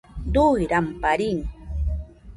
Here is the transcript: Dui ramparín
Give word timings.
Dui 0.37 0.63
ramparín 0.71 1.39